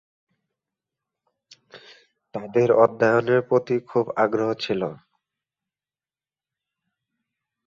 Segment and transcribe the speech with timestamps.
[2.35, 4.81] তাদের অধ্যয়নের প্রতি খুব আগ্রহ ছিল।